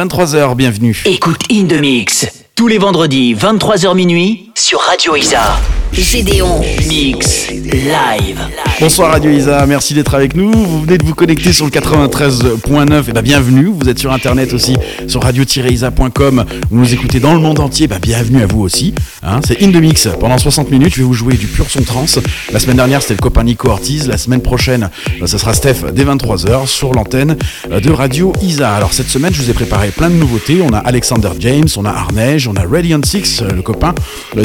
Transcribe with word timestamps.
23h, 0.00 0.54
bienvenue. 0.56 0.96
Écoute 1.04 1.42
In 1.52 1.66
The 1.66 1.78
Mix, 1.78 2.26
tous 2.54 2.68
les 2.68 2.78
vendredis, 2.78 3.34
23h 3.34 3.94
minuit, 3.94 4.49
sur 4.60 4.78
Radio 4.80 5.16
Isa. 5.16 5.58
Gédéon. 5.92 6.60
Mix 6.86 7.50
live. 7.50 8.38
Bonsoir 8.80 9.10
Radio 9.10 9.30
Isa, 9.30 9.64
merci 9.66 9.92
d'être 9.94 10.14
avec 10.14 10.34
nous. 10.34 10.50
Vous 10.52 10.82
venez 10.82 10.98
de 10.98 11.04
vous 11.04 11.14
connecter 11.14 11.52
sur 11.52 11.64
le 11.64 11.70
93.9, 11.70 13.08
et 13.08 13.12
ben 13.12 13.22
bienvenue. 13.22 13.72
Vous 13.78 13.88
êtes 13.88 13.98
sur 13.98 14.12
internet 14.12 14.52
aussi, 14.52 14.76
sur 15.08 15.22
radio-isa.com. 15.22 16.44
Vous 16.70 16.78
nous 16.78 16.94
écoutez 16.94 17.20
dans 17.20 17.34
le 17.34 17.40
monde 17.40 17.60
entier, 17.60 17.88
ben 17.88 17.98
bienvenue 18.00 18.42
à 18.42 18.46
vous 18.46 18.60
aussi. 18.60 18.94
Hein. 19.22 19.40
c'est 19.46 19.62
In 19.62 19.70
The 19.72 19.76
Mix. 19.76 20.08
Pendant 20.18 20.38
60 20.38 20.70
minutes, 20.70 20.94
je 20.94 20.98
vais 21.00 21.04
vous 21.04 21.12
jouer 21.14 21.34
du 21.34 21.46
pur 21.46 21.68
son 21.68 21.82
trans. 21.82 22.06
La 22.52 22.60
semaine 22.60 22.76
dernière, 22.76 23.02
c'était 23.02 23.14
le 23.14 23.20
copain 23.20 23.42
Nico 23.42 23.68
Ortiz. 23.68 24.08
La 24.08 24.16
semaine 24.16 24.42
prochaine, 24.42 24.90
ben, 25.18 25.26
ce 25.26 25.38
sera 25.38 25.54
Steph 25.54 25.92
dès 25.92 26.04
23h 26.04 26.66
sur 26.66 26.92
l'antenne 26.92 27.36
euh, 27.70 27.80
de 27.80 27.90
Radio 27.90 28.32
Isa. 28.42 28.74
Alors 28.74 28.92
cette 28.92 29.08
semaine, 29.08 29.34
je 29.34 29.42
vous 29.42 29.50
ai 29.50 29.54
préparé 29.54 29.88
plein 29.88 30.08
de 30.08 30.14
nouveautés. 30.14 30.62
On 30.62 30.72
a 30.72 30.78
Alexander 30.78 31.30
James, 31.40 31.68
on 31.76 31.84
a 31.84 31.90
Arnej, 31.90 32.46
on 32.48 32.54
a 32.56 32.64
Radiant 32.64 33.00
Six, 33.04 33.42
euh, 33.42 33.50
le 33.50 33.62
copain, 33.62 33.94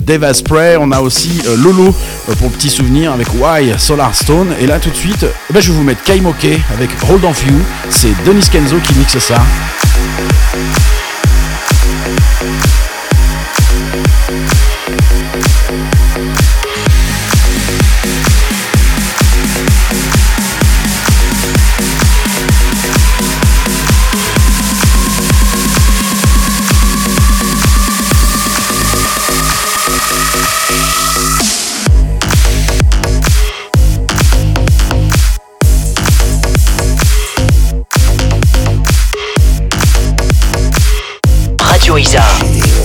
Dave 0.05 0.31
Spray, 0.33 0.77
on 0.77 0.91
a 0.91 0.99
aussi 0.99 1.41
euh, 1.47 1.57
Lolo 1.57 1.93
euh, 2.29 2.35
pour 2.35 2.51
petit 2.51 2.69
souvenir 2.69 3.11
avec 3.11 3.27
Why 3.33 3.73
Solar 3.79 4.13
Stone. 4.13 4.53
Et 4.59 4.67
là 4.67 4.79
tout 4.79 4.91
de 4.91 4.95
suite, 4.95 5.25
eh 5.49 5.53
ben, 5.53 5.59
je 5.59 5.71
vais 5.71 5.77
vous 5.77 5.83
mettre 5.83 6.03
Kaimoke 6.03 6.45
avec 6.73 6.91
Hold 7.09 7.25
On. 7.25 7.33
C'est 7.89 8.13
Denis 8.23 8.47
Kenzo 8.51 8.77
qui 8.77 8.93
mixe 8.93 9.17
ça. 9.17 9.41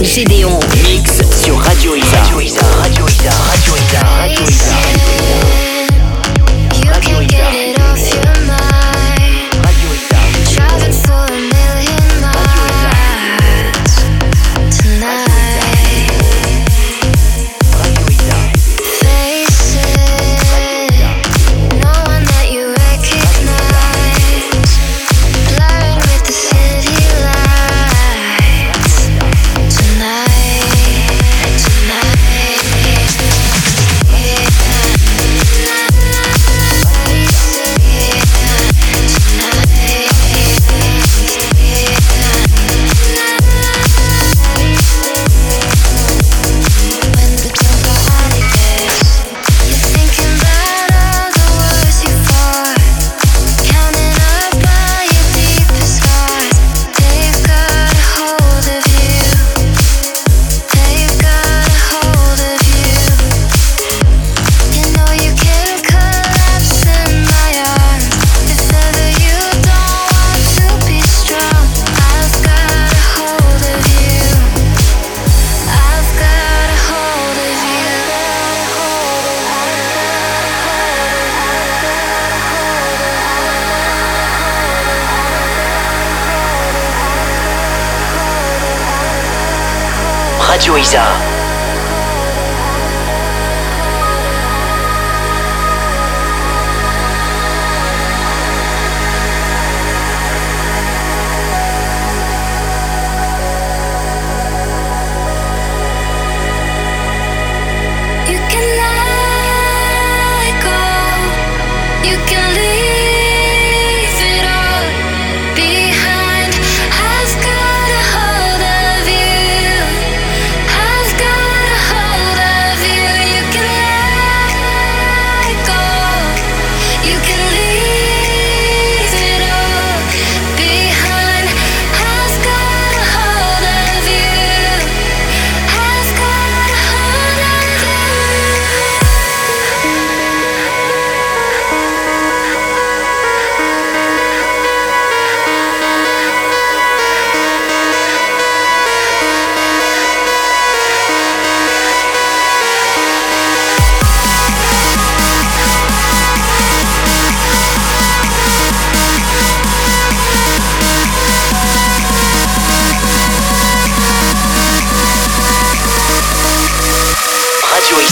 Gédéon. 0.02 0.39
Mix 0.39 0.39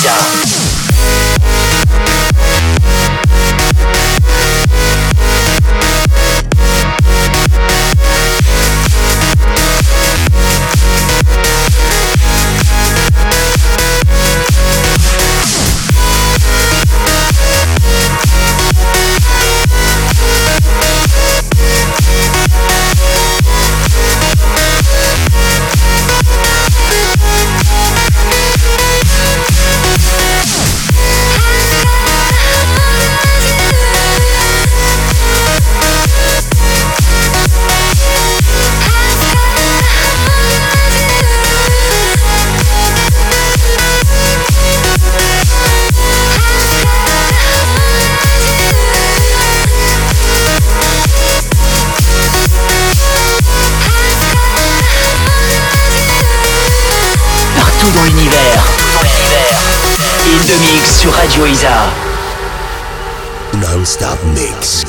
Radio 0.09 0.38
Non-stop 63.79 64.19
mix. 64.35 64.88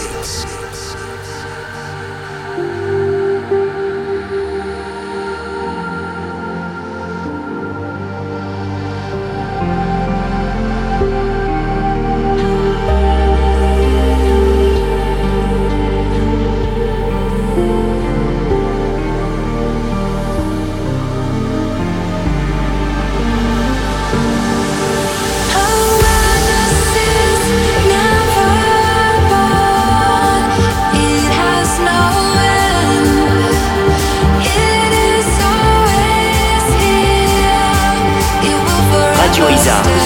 Forever 39.39 39.49
Radio 39.49 39.55
Isa. 39.55 39.98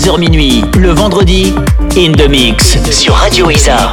23h 0.00 0.18
minuit, 0.18 0.64
le 0.78 0.92
vendredi, 0.92 1.52
In 1.94 2.12
the 2.12 2.26
Mix 2.26 2.78
sur 2.90 3.12
Radio 3.12 3.50
Isa. 3.50 3.92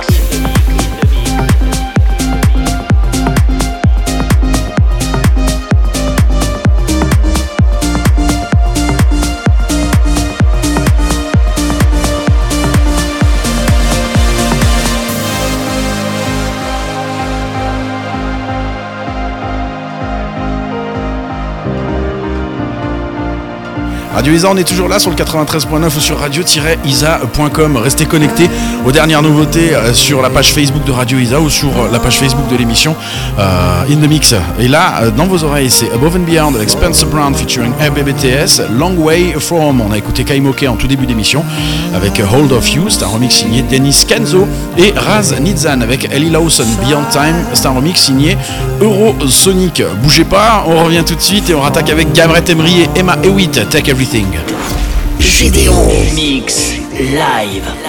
Radio 24.28 24.40
Isa, 24.40 24.50
on 24.52 24.58
est 24.58 24.68
toujours 24.68 24.90
là 24.90 25.00
sur 25.00 25.10
le 25.10 25.16
93.9 25.16 25.86
ou 25.86 26.00
sur 26.02 26.20
radio-isa.com. 26.20 27.78
Restez 27.78 28.06
connectés 28.06 28.50
aux 28.86 28.92
dernières 28.92 29.22
nouveautés 29.22 29.74
euh, 29.74 29.94
sur 29.94 30.22
la 30.22 30.30
page 30.30 30.52
Facebook 30.52 30.84
de 30.84 30.92
Radio 30.92 31.18
Isa 31.18 31.40
ou 31.40 31.50
sur 31.50 31.70
euh, 31.70 31.90
la 31.90 32.00
page 32.00 32.18
Facebook 32.18 32.46
de 32.50 32.58
l'émission 32.58 32.94
euh, 33.40 33.84
In 33.90 33.96
The 33.96 34.10
Mix. 34.10 34.36
Et 34.60 34.68
là, 34.68 35.12
dans 35.16 35.28
vos 35.28 35.46
oreilles, 35.46 35.70
c'est 35.70 35.90
Above 35.94 36.18
and 36.18 36.30
Beyond 36.30 36.56
avec 36.56 36.70
Spencer 36.70 37.08
Brown 37.08 37.34
featuring 37.36 37.72
RBBTS, 37.80 38.64
Long 38.78 38.96
Way 38.98 39.36
From. 39.40 39.80
On 39.80 39.94
a 39.94 39.98
écouté 39.98 40.26
Kaimoke 40.26 40.66
en 40.68 40.76
tout 40.76 40.88
début 40.88 41.06
d'émission 41.06 41.46
avec 41.96 42.20
Hold 42.20 42.52
of 42.52 42.70
You, 42.74 42.90
c'est 42.90 43.04
un 43.04 43.08
remix 43.08 43.34
signé 43.34 43.62
Dennis 43.62 44.04
Kenzo 44.06 44.46
et 44.78 44.94
Raz 44.94 45.36
Nitzan 45.40 45.80
avec 45.80 46.10
Ellie 46.12 46.32
Lawson, 46.32 46.66
Beyond 46.86 47.06
Time, 47.12 47.46
c'est 47.54 47.68
un 47.68 47.72
remix 47.72 47.98
signé 48.02 48.38
Eurosonic. 48.82 49.82
Bougez 50.04 50.26
pas, 50.26 50.66
on 50.68 50.84
revient 50.84 51.04
tout 51.06 51.16
de 51.16 51.22
suite 51.22 51.50
et 51.50 51.56
on 51.56 51.62
rattaque 51.62 51.90
avec 51.90 52.12
Gabriel 52.12 52.44
Emery 52.50 52.82
et 52.82 53.00
Emma 53.00 53.16
Hewitt, 53.24 53.70
Take 53.70 53.90
Everything. 53.90 54.17
Gédéon. 55.20 55.88
Mix 56.16 56.74
live. 57.00 57.87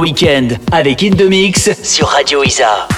Week-end 0.00 0.48
avec 0.72 1.02
In 1.02 1.10
The 1.10 1.22
Mix 1.22 1.70
sur 1.82 2.08
Radio 2.08 2.42
Isa. 2.44 2.88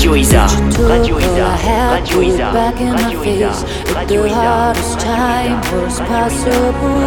Radio 0.00 0.16
Isa. 0.16 0.48
Radio 0.88 1.18
Isa. 1.20 1.60
Radio 1.92 2.20
Isa. 2.24 2.48
Radio 2.56 2.88
Isa. 3.20 3.52
Radio 3.92 4.24
Isa. 4.24 4.72
Radio 4.72 5.84
Isa. 5.92 6.99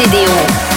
Des 0.00 0.71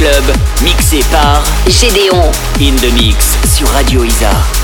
clubs, 0.00 0.32
mixé 0.62 1.00
par 1.10 1.42
Gédéon. 1.68 2.32
In 2.58 2.74
the 2.76 2.90
Mix 2.94 3.36
sur 3.54 3.68
Radio 3.68 4.02
Isa. 4.02 4.59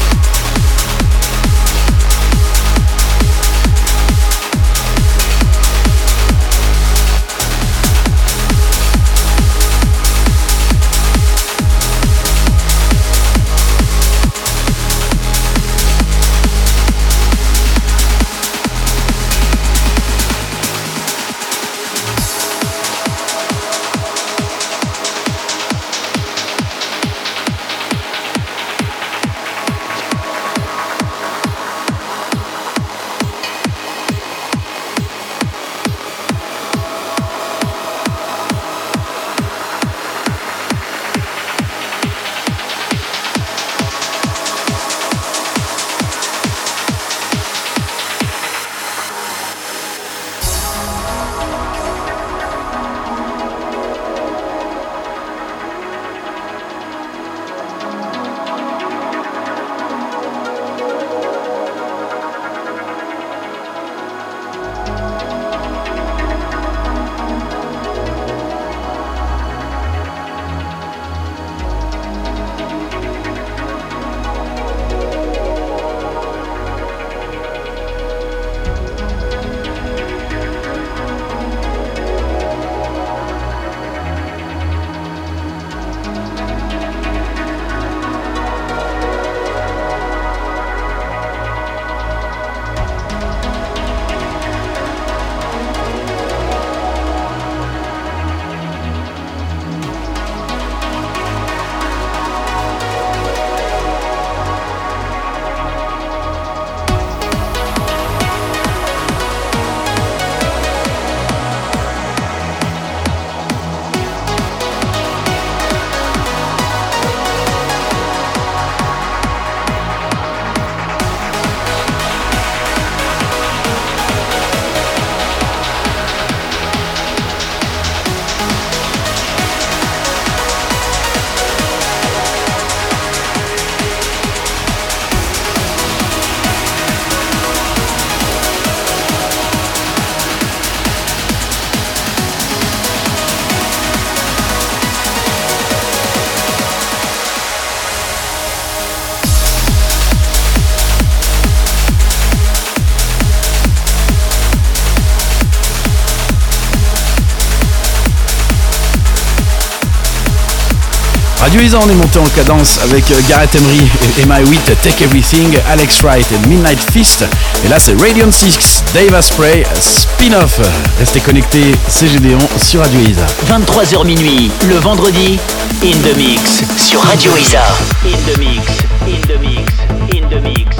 Radio 161.46 161.60
Isa, 161.60 161.78
on 161.78 161.88
est 161.88 161.94
monté 161.94 162.18
en 162.18 162.24
cadence 162.24 162.80
avec 162.82 163.08
euh, 163.12 163.20
Gareth 163.28 163.54
Emery 163.54 163.78
et 164.18 164.22
Emma 164.22 164.40
Witt, 164.40 164.64
Take 164.82 165.04
Everything, 165.04 165.56
Alex 165.68 166.02
Wright 166.02 166.26
et 166.32 166.48
Midnight 166.48 166.80
Fist. 166.90 167.24
Et 167.64 167.68
là, 167.68 167.78
c'est 167.78 167.94
Radiant 168.02 168.32
6, 168.32 168.82
Dave 168.92 169.14
Asprey, 169.14 169.62
spin-off. 169.80 170.58
Restez 170.98 171.20
connectés, 171.20 171.70
c'est 171.86 172.08
Gédéon 172.08 172.40
sur 172.56 172.80
Radio 172.80 172.98
Isa. 172.98 173.24
23h 173.48 174.04
minuit, 174.04 174.50
le 174.68 174.74
vendredi, 174.74 175.38
In 175.84 175.96
The 176.02 176.16
Mix 176.16 176.64
sur 176.84 177.00
Radio 177.04 177.30
Isa. 177.36 177.62
In 178.04 178.32
The 178.32 178.38
Mix, 178.38 178.62
In 179.06 179.20
The 179.28 179.40
Mix, 179.40 179.72
In 180.14 180.28
The 180.28 180.42
Mix, 180.42 180.75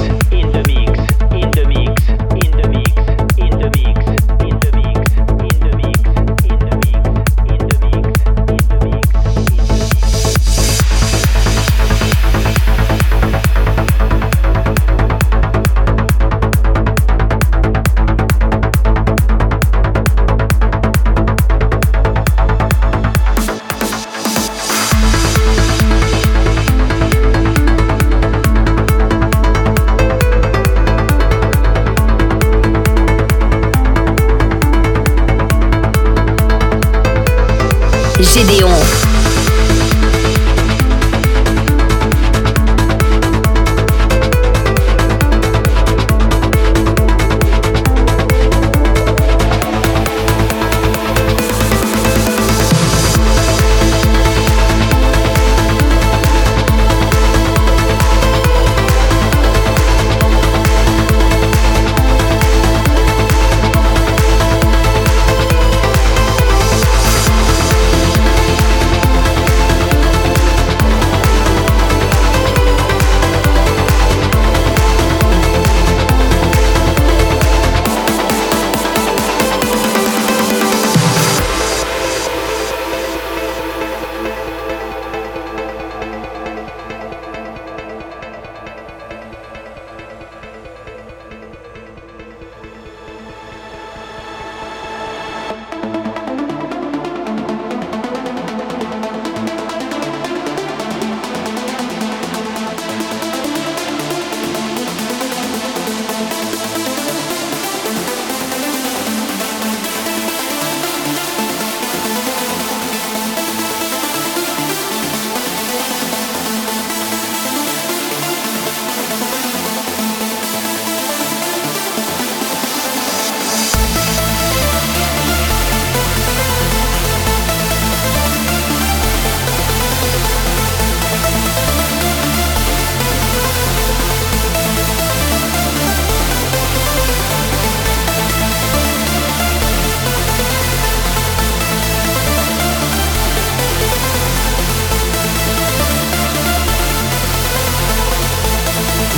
Gédéon.– 38.37 38.69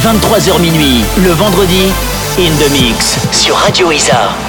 23h 0.09 0.59
minuit, 0.59 1.05
le 1.23 1.29
vendredi, 1.33 1.85
In 2.39 2.51
The 2.57 2.71
Mix 2.71 3.19
sur 3.31 3.55
Radio 3.55 3.91
Isa. 3.91 4.48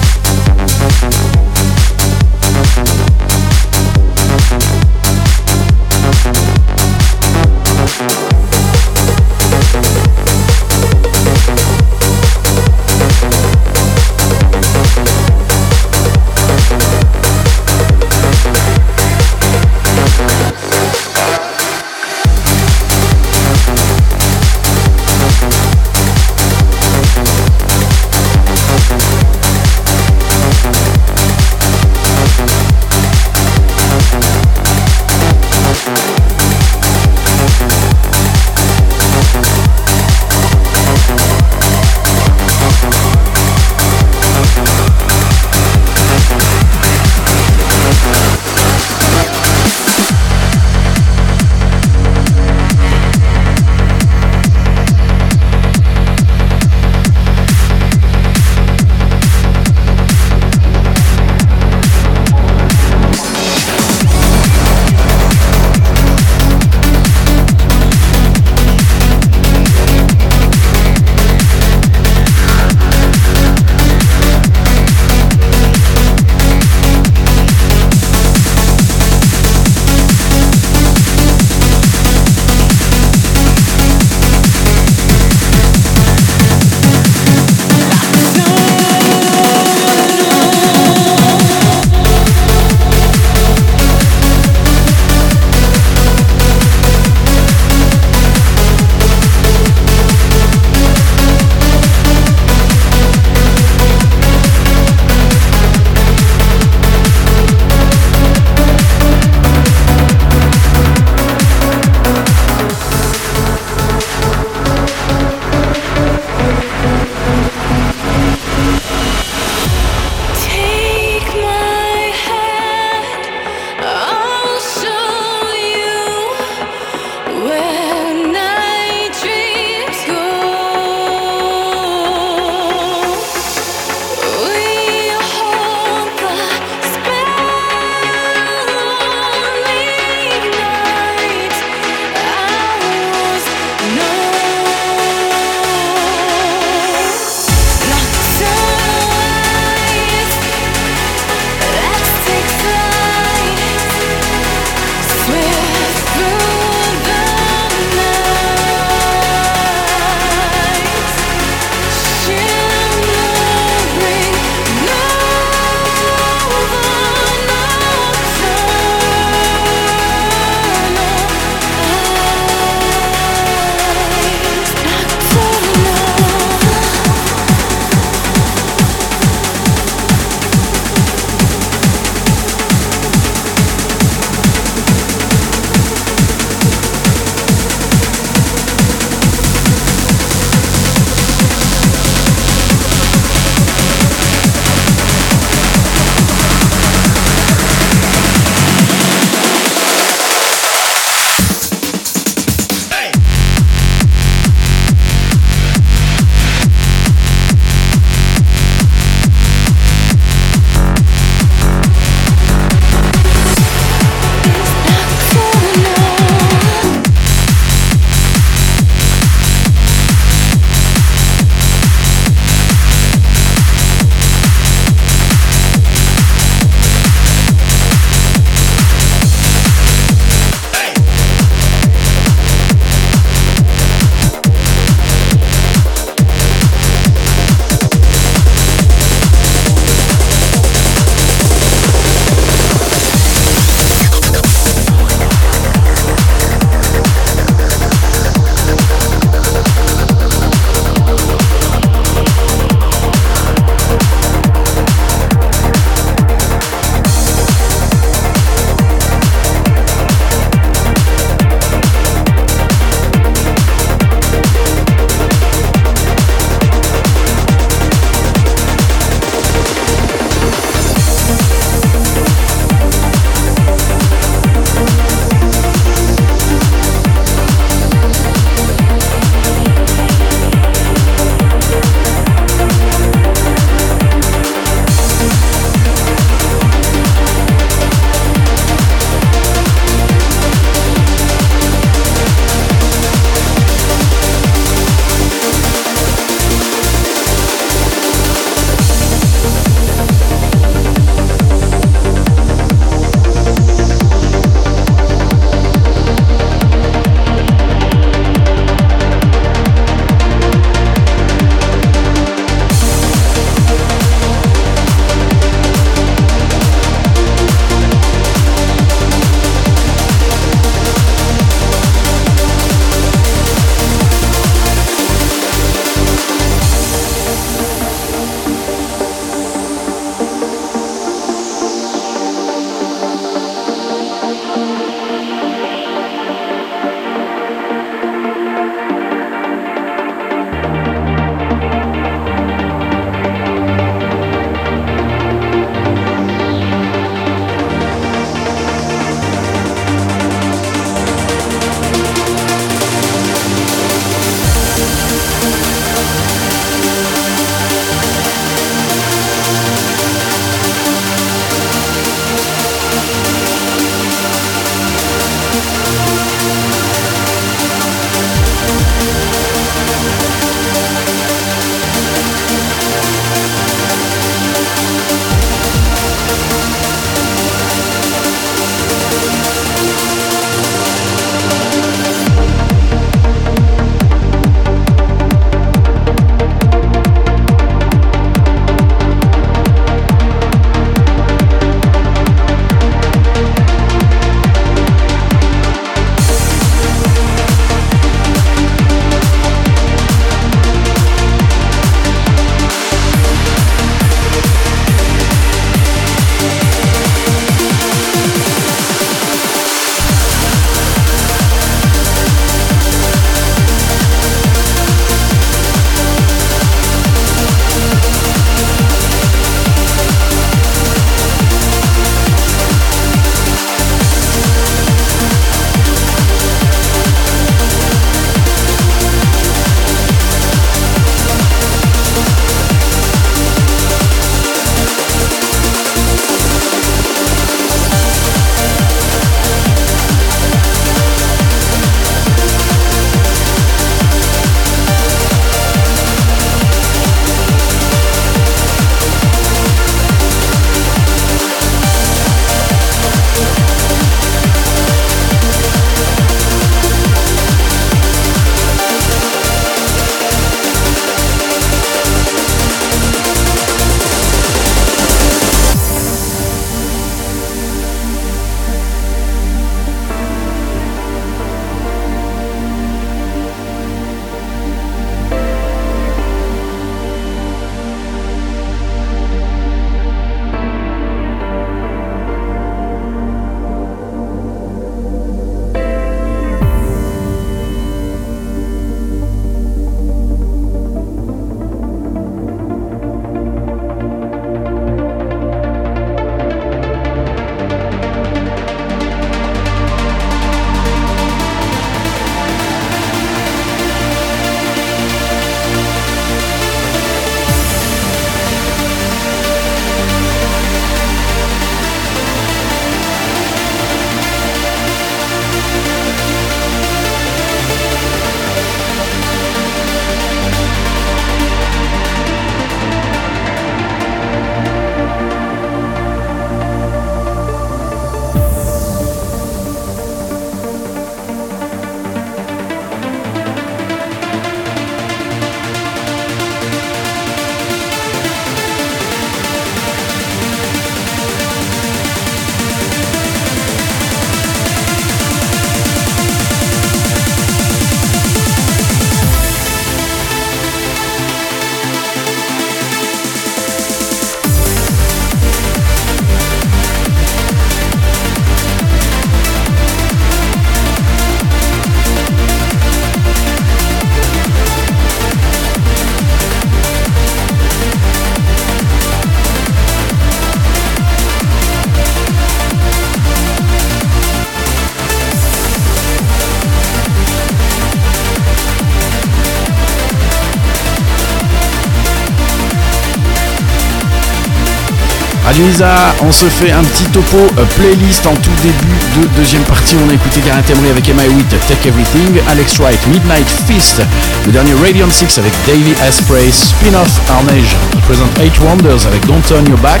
Isa, 585.58 586.14
on 586.22 586.30
se 586.30 586.46
fait 586.46 586.70
un 586.70 586.84
petit 586.84 587.04
topo 587.06 587.36
euh, 587.36 587.64
playlist 587.76 588.24
en 588.26 588.34
tout 588.34 588.50
début 588.62 588.98
de 589.16 589.26
deuxième 589.36 589.62
partie. 589.62 589.96
On 590.06 590.08
a 590.08 590.14
écouté 590.14 590.40
Gareth 590.46 590.70
Emery 590.70 590.90
avec 590.90 591.08
Emma 591.08 591.22
Take 591.66 591.88
Everything, 591.88 592.40
Alex 592.48 592.78
Wright, 592.78 593.00
Midnight 593.08 593.48
Fist, 593.66 594.00
le 594.46 594.52
dernier 594.52 594.74
Radiant 594.74 595.10
6 595.10 595.38
avec 595.38 595.52
Davey 595.66 595.94
Asprey, 596.06 596.48
Spin-off 596.52 597.10
Arnage, 597.28 597.74
Present 598.06 598.28
Eight 598.40 598.56
Wonders 598.60 599.04
avec 599.08 599.26
Don't 599.26 599.42
Turn 599.48 599.66
Your 599.66 599.78
Back, 599.78 600.00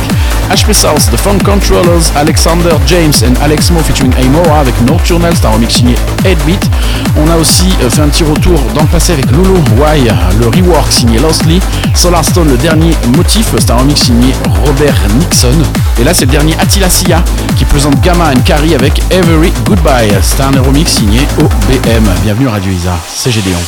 HP 0.50 0.72
South, 0.72 1.10
The 1.10 1.16
Funk 1.16 1.38
Controllers, 1.44 2.12
Alexander 2.16 2.76
James 2.86 3.14
and 3.24 3.34
Alex 3.42 3.70
Mo 3.70 3.80
featuring 3.80 4.12
Amora 4.14 4.60
avec 4.60 4.80
Nocturnal, 4.82 5.32
c'est 5.34 5.46
un 5.46 5.50
remix 5.50 5.74
signé 5.74 5.96
Headbeat. 6.24 6.70
On 7.16 7.28
a 7.30 7.36
aussi 7.36 7.74
euh, 7.82 7.90
fait 7.90 8.02
un 8.02 8.08
petit 8.08 8.24
retour 8.24 8.60
dans 8.74 8.82
le 8.82 8.88
passé 8.88 9.14
avec 9.14 9.28
Lulu 9.32 9.58
Why, 9.76 10.08
le 10.40 10.46
rework 10.46 10.92
signé 10.92 11.18
Lostly, 11.18 11.60
Solarstone, 11.94 12.48
le 12.48 12.56
dernier 12.58 12.92
motif, 13.16 13.48
c'est 13.58 13.70
un 13.72 13.78
signé 13.96 14.32
Robert 14.64 14.94
Nixon. 15.18 15.47
Et 15.98 16.04
là, 16.04 16.14
c'est 16.14 16.26
le 16.26 16.32
dernier 16.32 16.54
Attila 16.58 16.88
Sia 16.88 17.22
qui 17.56 17.64
présente 17.64 18.00
Gamma 18.00 18.30
and 18.30 18.40
Carrie 18.44 18.74
avec 18.74 19.00
Every 19.10 19.52
Goodbye. 19.64 20.10
C'est 20.22 20.40
un 20.42 20.50
remix 20.62 20.90
signé 20.90 21.20
OBM. 21.38 22.04
Bienvenue 22.22 22.48
à 22.48 22.52
Radio 22.52 22.72
Isa, 22.72 22.96
c'est 23.08 23.30
Gédéon. 23.30 23.58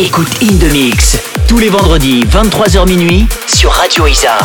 Écoute 0.00 0.30
In 0.42 0.56
The 0.56 0.72
Mix 0.72 1.18
Tous 1.46 1.58
les 1.58 1.68
vendredis, 1.68 2.24
23h 2.24 2.88
minuit, 2.88 3.28
sur 3.46 3.70
Radio 3.70 4.06
Isa. 4.06 4.38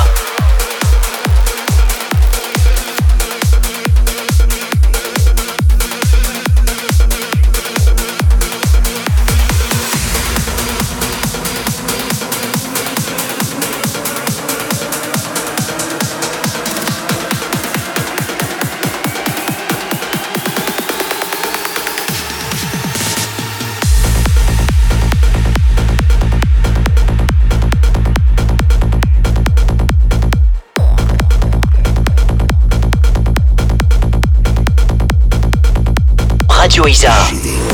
Radio 36.86 36.94
Isa. 36.94 37.14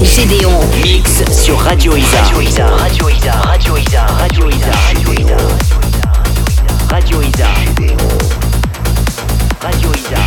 Gédéon, 0.02 0.62
Mix 0.82 1.24
sur 1.34 1.58
Radio 1.58 1.98
Isa. 1.98 2.22
Radio 2.22 2.42
Isa. 2.42 2.66
Radio 2.78 3.10
Isa. 3.10 3.42
Radio 3.42 3.76
Isa. 3.76 4.06
Radio 4.22 4.48
Isa. 4.48 4.72
Radio 4.88 5.20
Isa. 5.20 5.38
Radio 6.90 7.22
Isa. 7.22 7.48
Radio 9.62 9.92
Isa. 9.94 10.22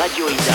Radio 0.00 0.26
Isa. 0.28 0.53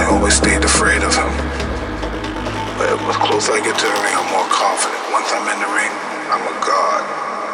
I 0.00 0.06
always 0.06 0.32
stayed 0.32 0.64
afraid 0.64 1.02
of 1.02 1.12
him. 1.14 1.28
But 2.78 2.96
the 2.96 3.12
closer 3.20 3.52
I 3.52 3.60
get 3.60 3.76
to 3.76 3.84
the 3.84 4.00
ring, 4.00 4.16
I'm 4.16 4.32
more 4.32 4.48
confident. 4.48 4.96
Once 5.12 5.28
I'm 5.28 5.44
in 5.52 5.60
the 5.60 5.68
ring, 5.76 5.92
I'm 6.32 6.40
a 6.40 6.56
god. 6.64 7.04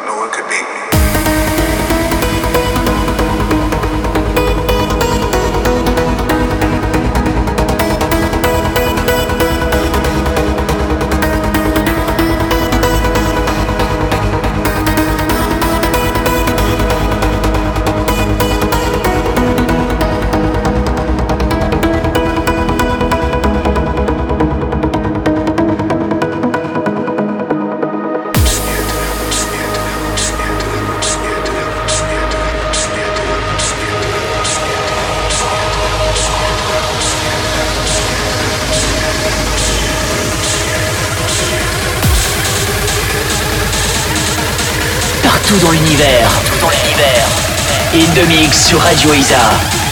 No 0.06 0.14
one 0.14 0.30
could 0.30 0.46
beat 0.46 0.62
me. 0.62 1.65
Partout 45.48 45.64
dans 45.64 45.70
l'univers. 45.70 46.28
Partout 46.28 46.58
dans 46.60 46.70
l'univers. 46.70 47.28
In 47.94 48.20
the 48.20 48.26
mix 48.26 48.66
sur 48.66 48.80
Radio 48.80 49.14
Isa. 49.14 49.85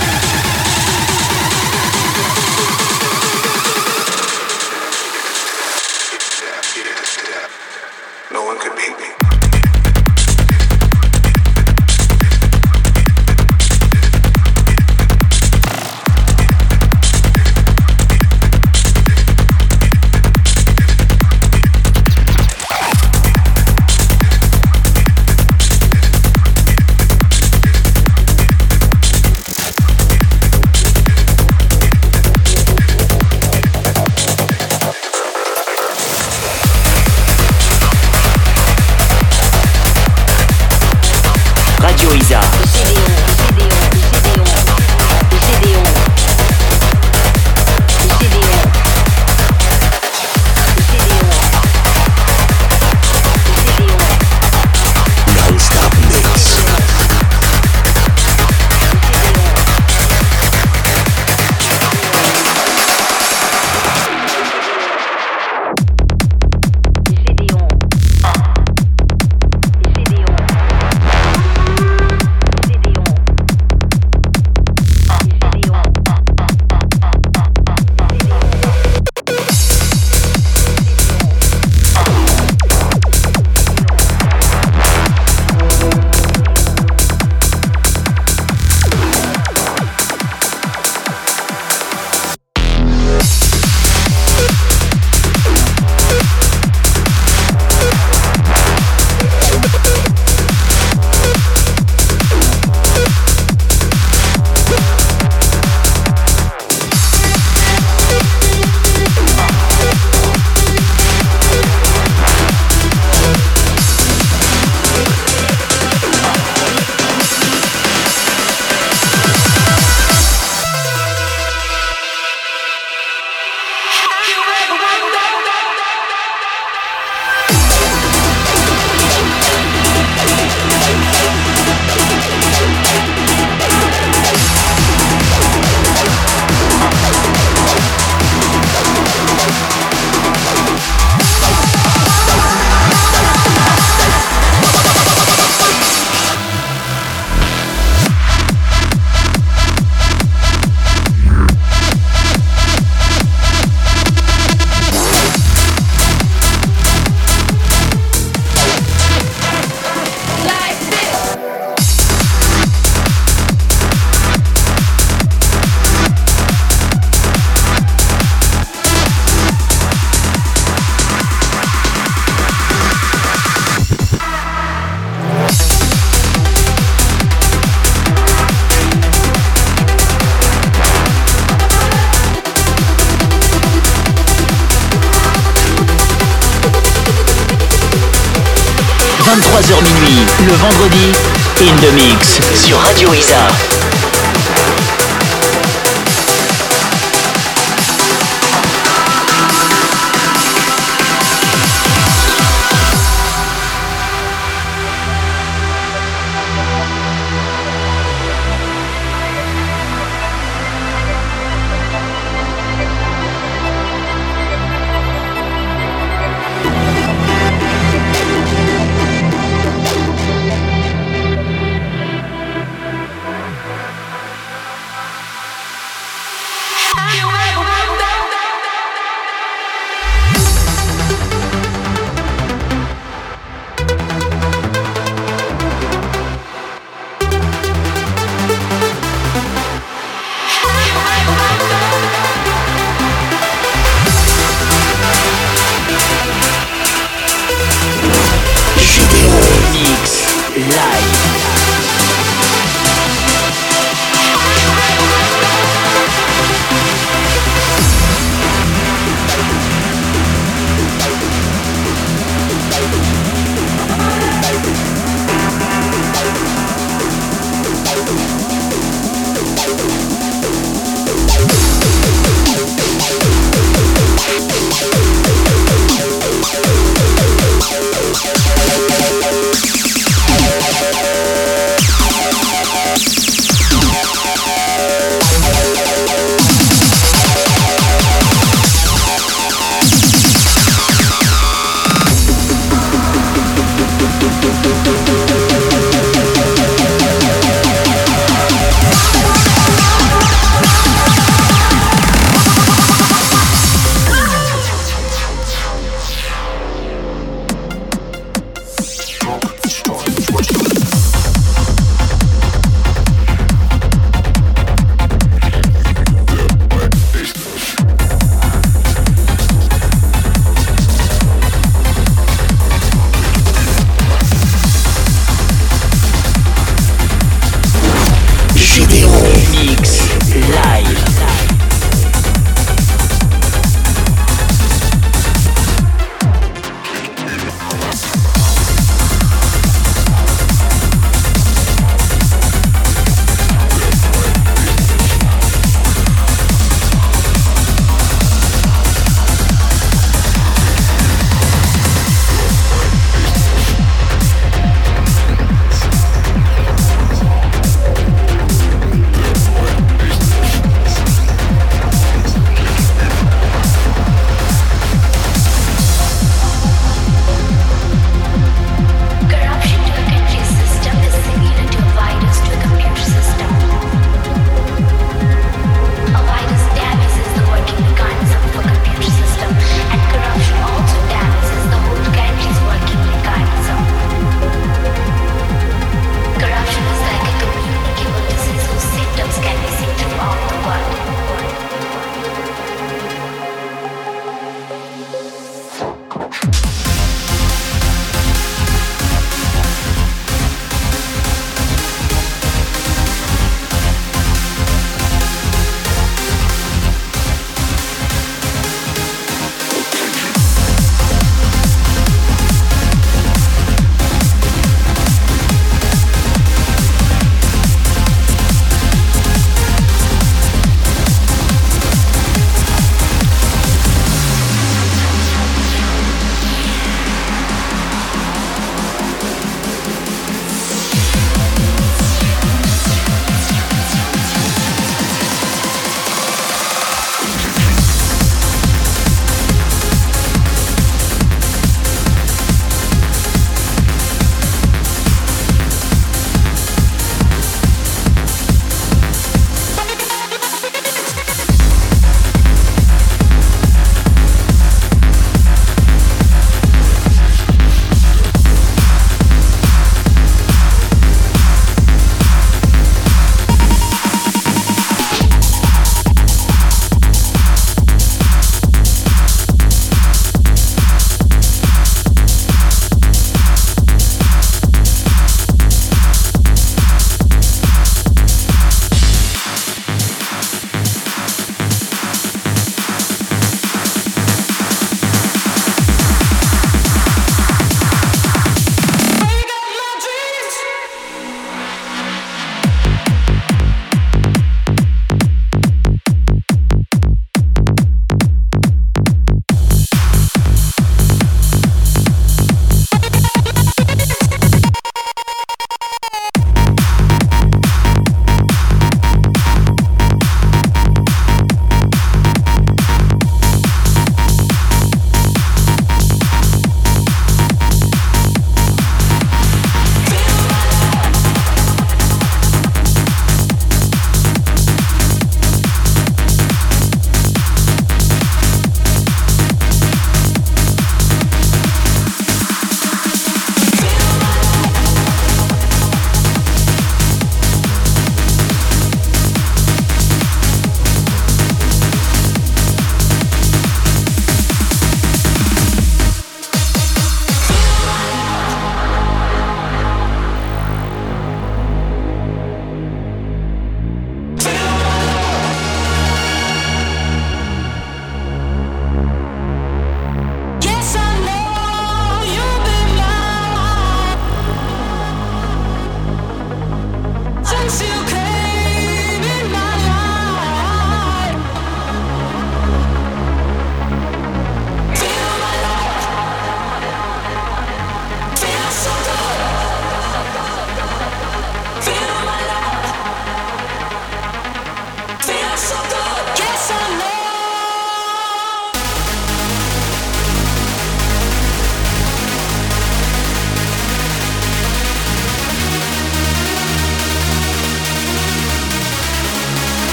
23h 189.34 189.82
minuit, 189.82 190.26
le 190.46 190.52
vendredi, 190.52 191.12
In 191.60 191.74
The 191.78 191.92
Mix 191.92 192.38
sur 192.54 192.78
Radio 192.78 193.12
Isa. 193.12 193.83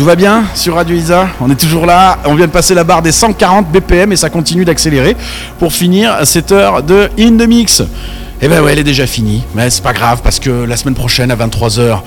Tout 0.00 0.06
va 0.06 0.16
bien 0.16 0.44
sur 0.54 0.76
Radio 0.76 0.96
Isa? 0.96 1.28
On 1.42 1.50
est 1.50 1.60
toujours 1.60 1.84
là. 1.84 2.16
On 2.24 2.34
vient 2.34 2.46
de 2.46 2.50
passer 2.50 2.72
la 2.72 2.84
barre 2.84 3.02
des 3.02 3.12
140 3.12 3.70
BPM 3.70 4.10
et 4.12 4.16
ça 4.16 4.30
continue 4.30 4.64
d'accélérer 4.64 5.14
pour 5.58 5.74
finir 5.74 6.16
cette 6.24 6.52
heure 6.52 6.82
de 6.82 7.10
In 7.18 7.36
the 7.36 7.46
Mix. 7.46 7.82
Eh 8.40 8.48
ben 8.48 8.62
ouais, 8.62 8.72
elle 8.72 8.78
est 8.78 8.82
déjà 8.82 9.06
finie, 9.06 9.42
mais 9.54 9.68
c'est 9.68 9.82
pas 9.82 9.92
grave 9.92 10.22
parce 10.24 10.40
que 10.40 10.48
la 10.48 10.78
semaine 10.78 10.94
prochaine 10.94 11.30
à 11.30 11.36
23h, 11.36 11.98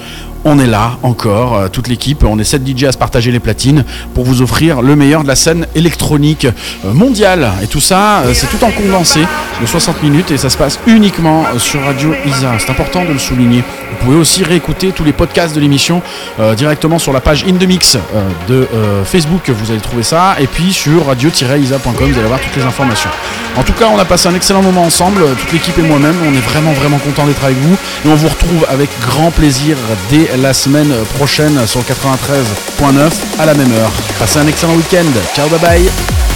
on 0.46 0.60
est 0.60 0.68
là 0.68 0.98
encore, 1.04 1.56
euh, 1.56 1.68
toute 1.70 1.88
l'équipe, 1.88 2.24
on 2.24 2.38
est 2.40 2.44
7 2.44 2.68
DJ 2.68 2.84
à 2.86 2.92
se 2.92 2.98
partager 2.98 3.32
les 3.32 3.40
platines 3.40 3.86
pour 4.14 4.26
vous 4.26 4.42
offrir 4.42 4.82
le 4.82 4.96
meilleur 4.96 5.24
de 5.24 5.28
la 5.28 5.36
scène 5.36 5.68
électronique 5.76 6.46
euh, 6.46 6.94
mondiale. 6.94 7.52
Et 7.62 7.68
tout 7.68 7.80
ça, 7.80 8.20
euh, 8.20 8.34
c'est 8.34 8.48
tout 8.48 8.64
en 8.64 8.72
condensé 8.72 9.22
de 9.62 9.66
60 9.66 10.04
minutes 10.04 10.32
et 10.32 10.38
ça 10.38 10.50
se 10.50 10.58
passe 10.58 10.80
uniquement 10.88 11.46
sur 11.58 11.82
Radio 11.84 12.14
Isa. 12.26 12.54
C'est 12.60 12.70
important 12.70 13.06
de 13.06 13.14
le 13.14 13.20
souligner. 13.20 13.64
Vous 13.92 14.06
pouvez 14.06 14.18
aussi 14.18 14.44
réécouter 14.44 14.92
tous 14.92 15.04
les 15.04 15.14
podcasts 15.14 15.56
de 15.56 15.62
l'émission 15.62 16.02
directement 16.58 16.98
sur 16.98 17.14
la 17.14 17.22
page 17.22 17.46
In 17.48 17.54
de 17.54 18.68
Facebook, 19.06 19.50
vous 19.50 19.72
allez 19.72 19.80
trouver 19.80 20.04
ça, 20.04 20.36
et 20.40 20.48
puis 20.48 20.74
sur 20.74 21.06
radio-isa.com, 21.06 21.94
vous 21.96 22.18
allez 22.18 22.26
avoir 22.26 22.40
toutes 22.40 22.56
les 22.56 22.64
informations. 22.64 23.10
En 23.56 23.64
tout 23.64 23.74
cas, 23.74 23.86
on 23.94 24.00
a 24.00 24.06
passé 24.06 24.28
un 24.28 24.36
excellent 24.36 24.64
moment 24.64 24.84
ensemble, 24.84 25.22
toute 25.40 25.54
l'équipe 25.54 25.78
et 25.78 25.84
moi-même, 25.84 26.16
on 26.28 26.34
est 26.34 26.42
vraiment 26.42 26.74
vraiment 26.74 26.98
content 26.98 27.28
d'être 27.28 27.44
avec 27.44 27.58
vous, 27.58 27.78
et 28.06 28.10
on 28.10 28.16
vous 28.16 28.30
retrouve 28.30 28.66
avec 28.70 28.90
grand 29.02 29.30
plaisir 29.30 29.78
dès 30.10 30.33
la 30.38 30.54
semaine 30.54 30.94
prochaine 31.16 31.66
sur 31.68 31.80
le 31.80 31.86
93.9 31.86 33.12
à 33.40 33.46
la 33.46 33.54
même 33.54 33.72
heure. 33.74 33.92
Passez 34.20 34.40
un 34.40 34.48
excellent 34.48 34.76
week-end, 34.76 35.06
ciao 35.36 35.48
bye 35.50 35.60
bye 35.60 36.33